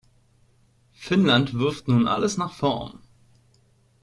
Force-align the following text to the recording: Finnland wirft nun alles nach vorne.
Finnland 0.93 1.53
wirft 1.53 1.87
nun 1.87 2.07
alles 2.07 2.35
nach 2.35 2.53
vorne. 2.53 2.97